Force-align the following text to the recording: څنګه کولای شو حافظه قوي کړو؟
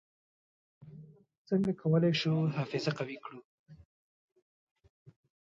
څنګه 1.47 1.71
کولای 1.81 2.13
شو 2.21 2.33
حافظه 2.55 2.91
قوي 2.97 3.17
کړو؟ 3.23 3.39